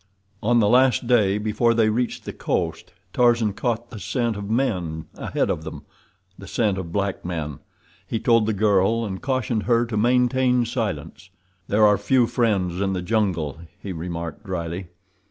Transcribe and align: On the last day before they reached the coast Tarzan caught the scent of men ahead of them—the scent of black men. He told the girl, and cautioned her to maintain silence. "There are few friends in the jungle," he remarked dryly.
On 0.41 0.59
the 0.59 0.67
last 0.67 1.05
day 1.05 1.37
before 1.37 1.75
they 1.75 1.89
reached 1.91 2.25
the 2.25 2.33
coast 2.33 2.91
Tarzan 3.13 3.53
caught 3.53 3.91
the 3.91 3.99
scent 3.99 4.35
of 4.35 4.49
men 4.49 5.05
ahead 5.15 5.51
of 5.51 5.63
them—the 5.63 6.47
scent 6.47 6.79
of 6.79 6.91
black 6.91 7.23
men. 7.23 7.59
He 8.07 8.19
told 8.19 8.47
the 8.47 8.53
girl, 8.53 9.05
and 9.05 9.21
cautioned 9.21 9.61
her 9.69 9.85
to 9.85 9.97
maintain 9.97 10.65
silence. 10.65 11.29
"There 11.67 11.85
are 11.85 11.99
few 11.99 12.25
friends 12.25 12.81
in 12.81 12.93
the 12.93 13.03
jungle," 13.03 13.59
he 13.77 13.91
remarked 13.93 14.43
dryly. 14.43 14.87